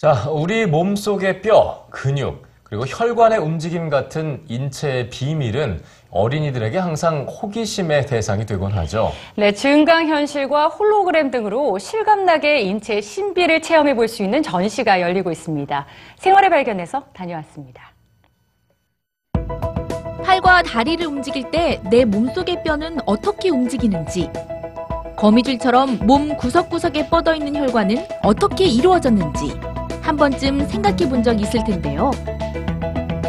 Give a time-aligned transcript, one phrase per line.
[0.00, 8.06] 자, 우리 몸 속의 뼈, 근육, 그리고 혈관의 움직임 같은 인체의 비밀은 어린이들에게 항상 호기심의
[8.06, 9.12] 대상이 되곤 하죠.
[9.36, 15.86] 네, 증강 현실과 홀로그램 등으로 실감나게 인체의 신비를 체험해 볼 수 있는 전시가 열리고 있습니다.
[16.16, 17.92] 생활의 발견에서 다녀왔습니다.
[20.24, 24.30] 팔과 다리를 움직일 때 내 몸속의 뼈는 어떻게 움직이는지,
[25.16, 29.52] 거미줄처럼 몸 구석구석에 뻗어 있는 혈관은 어떻게 이루어졌는지
[30.02, 32.10] 한 번쯤 생각해 본 적 있을 텐데요.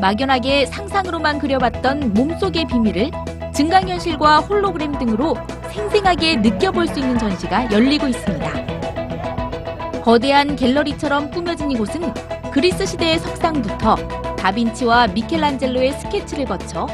[0.00, 3.10] 막연하게 상상으로만 그려봤던 몸속의 비밀을
[3.52, 5.36] 증강현실과 홀로그램 등으로
[5.72, 10.00] 생생하게 느껴볼 수 있는 전시가 열리고 있습니다.
[10.02, 12.14] 거대한 갤러리처럼 꾸며진 이곳은
[12.52, 13.96] 그리스 시대의 석상부터
[14.36, 16.86] 다빈치와 미켈란젤로의 스케치를 거쳐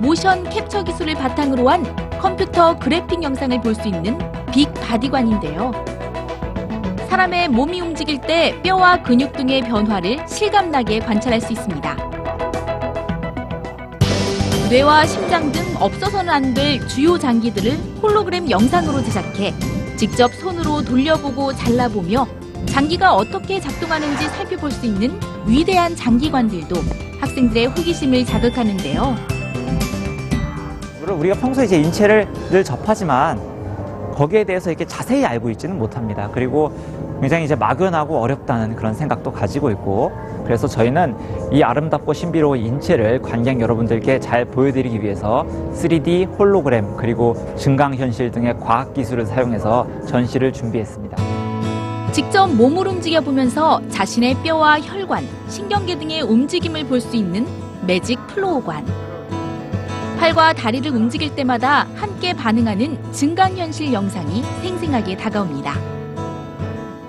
[0.00, 1.84] motion capture 기술을 바탕으로 한
[2.18, 4.18] 컴퓨터 그래픽 영상을 볼 수 있는
[4.52, 5.72] Big Body관인데요.
[7.10, 11.96] 사람의 몸이 움직일 때 뼈와 근육 등의 변화를 실감나게 관찰할 수 있습니다.
[14.70, 19.52] 뇌와 심장 등 없어서는 안 될 주요 장기들을 홀로그램 영상으로 제작해
[19.96, 22.28] 직접 손으로 돌려보고 잘라보며
[22.66, 26.76] 장기가 어떻게 작동하는지 살펴볼 수 있는 위대한 장기관들도
[27.20, 29.16] 학생들의 호기심을 자극하는데요.
[31.00, 33.40] 물론 우리가 평소에 이제 인체를 늘 접하지만
[34.20, 36.28] 거기에 대해서 이렇게 자세히 알고 있지는 못합니다.
[36.30, 36.70] 그리고
[37.22, 40.12] 굉장히 이제 막연하고 어렵다는 그런 생각도 가지고 있고
[40.44, 41.16] 그래서 저희는
[41.52, 48.92] 이 아름답고 신비로운 인체를 관객 여러분들께 잘 보여드리기 위해서 3D 홀로그램 그리고 증강현실 등의 과학
[48.92, 51.16] 기술을 사용해서 전시를 준비했습니다.
[52.12, 57.46] 직접 몸을 움직여 보면서 자신의 뼈와 혈관, 신경계 등의 움직임을 볼 수 있는
[57.86, 59.09] Magic Flow관.
[60.20, 65.74] 팔과 다리를 움직일 때마다 함께 반응하는 증강현실 영상이 생생하게 다가옵니다.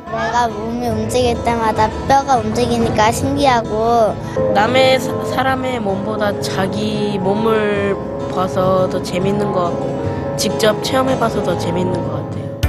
[0.06, 4.16] 내가 몸이 움직일 때마다 뼈가 움직이니까 신기하고
[4.54, 7.98] 남의 사- 사람의 몸보다 자기 몸을
[8.34, 12.62] 봐서 더 재밌는 것 같고 직접 체험해봐서 더 재밌는 것 같아요.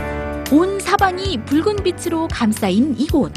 [0.50, 3.32] 온 사방이 붉은 빛으로 감싸인 이곳.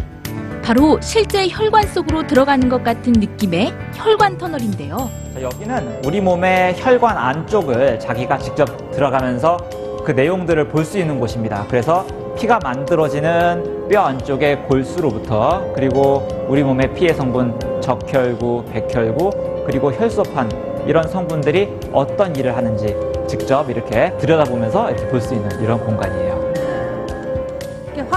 [0.65, 5.11] 바로 실제 혈관 속으로 들어가는 것 같은 느낌의 혈관 터널인데요.
[5.35, 9.57] 자, 여기는 우리 몸의 혈관 안쪽을 자기가 직접 들어가면서
[10.03, 11.65] 그 내용들을 볼 수 있는 곳입니다.
[11.69, 12.05] 그래서
[12.35, 21.07] 피가 만들어지는 뼈 안쪽의 골수로부터 그리고 우리 몸의 피의 성분 적혈구, 백혈구 그리고 혈소판 이런
[21.07, 22.95] 성분들이 어떤 일을 하는지
[23.27, 26.54] 직접 이렇게 들여다보면서 이렇게 볼 수 있는 이런 공간이에요.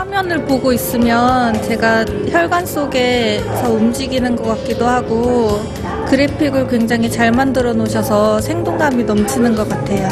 [0.08, 5.60] 화면을 보고 있으면 제가 혈관 속에서 움직이는 것 같기도 하고
[6.08, 10.08] 그래픽을 굉장히 잘 만들어 놓으셔서 생동감이 넘치는 것 같아요.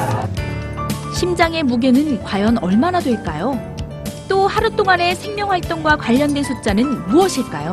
[1.14, 3.58] 심장의 무게는 과연 얼마나 될까요?
[4.28, 7.72] 또 하루 동안의 생명 활동과 관련된 숫자는 무엇일까요?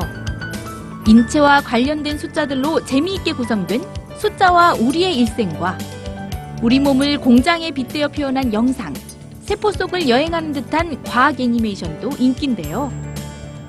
[1.05, 3.83] 인체와 관련된 숫자들로 재미있게 구성된
[4.17, 5.77] 숫자와 우리의 일생과
[6.61, 8.93] 우리 몸을 공장에 빗대어 표현한 영상,
[9.43, 12.91] 세포 속을 여행하는 듯한 과학 애니메이션도 인기인데요.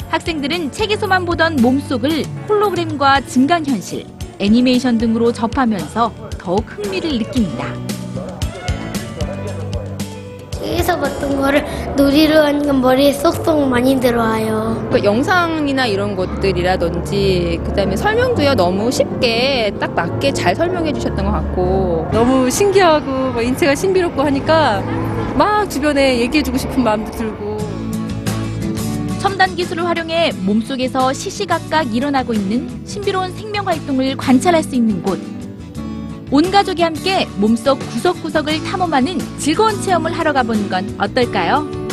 [0.08, 4.06] 학생들은 책에서만 보던 몸속을 홀로그램과 증강현실,
[4.38, 7.66] 애니메이션 등으로 접하면서 더욱 흥미를 느낍니다.
[10.52, 11.64] 책에서 봤던 거를
[11.96, 14.88] 놀이로 하니까 머리에 쏙쏙 많이 들어와요.
[14.92, 22.08] 그 영상이나 이런 것들이라든지 그다음에 설명도요 너무 쉽게 딱 맞게 잘 설명해 주셨던 것 같고
[22.12, 24.82] 너무 신기하고 막 인체가 신비롭고 하니까
[25.37, 27.59] 막 주변에 얘기해주고 싶은 마음도 들고
[29.19, 35.19] 첨단 기술을 활용해 몸속에서 시시각각 일어나고 있는 신비로운 생명 활동을 관찰할 수 있는 곳.
[36.31, 41.84] 온 가족이 함께 몸속 구석구석을 탐험하는 즐거운 체험을 하러 가보는 건 어떨까요?